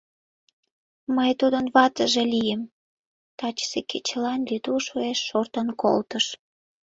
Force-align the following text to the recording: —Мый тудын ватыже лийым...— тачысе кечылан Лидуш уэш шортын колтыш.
—Мый 1.15 1.31
тудын 1.39 1.65
ватыже 1.75 2.23
лийым...— 2.33 2.61
тачысе 3.37 3.79
кечылан 3.89 4.39
Лидуш 4.49 4.85
уэш 4.95 5.19
шортын 5.27 5.67
колтыш. 5.81 6.25